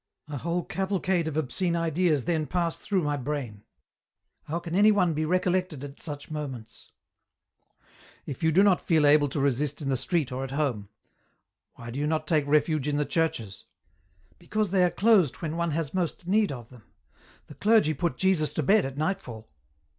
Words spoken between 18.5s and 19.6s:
to bed at nightfall."